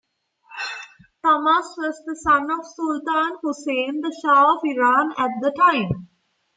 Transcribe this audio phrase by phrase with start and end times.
[1.23, 6.09] Tahmasp was the son of Sultan Husayn, the Shah of Iran at the time.